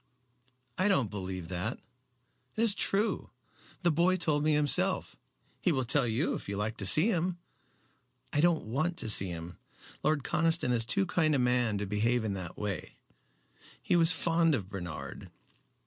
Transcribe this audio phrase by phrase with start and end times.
[0.79, 1.79] "I don't believe that."
[2.55, 3.29] "It is true.
[3.83, 5.15] The boy told me himself.
[5.61, 7.37] He will tell you if you like to see him."
[8.33, 9.59] "I don't want to see him.
[10.01, 12.95] Lord Conniston is too kind a man to behave in that way.
[13.79, 15.29] He was fond of Bernard."